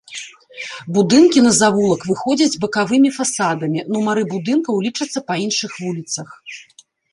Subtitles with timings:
[0.95, 6.27] Будынкі на завулак выходзяць бакавымі фасадамі, нумары будынкаў лічацца па іншых вуліцах.